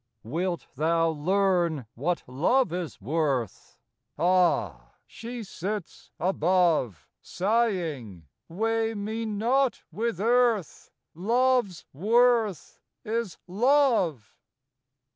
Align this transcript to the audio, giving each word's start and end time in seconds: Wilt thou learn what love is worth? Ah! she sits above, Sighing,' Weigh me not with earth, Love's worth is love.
Wilt 0.23 0.65
thou 0.73 1.09
learn 1.11 1.85
what 1.93 2.23
love 2.25 2.73
is 2.73 2.99
worth? 2.99 3.77
Ah! 4.17 4.93
she 5.05 5.43
sits 5.43 6.09
above, 6.19 7.07
Sighing,' 7.21 8.25
Weigh 8.49 8.95
me 8.95 9.27
not 9.27 9.83
with 9.91 10.19
earth, 10.19 10.89
Love's 11.13 11.85
worth 11.93 12.79
is 13.05 13.37
love. 13.45 14.35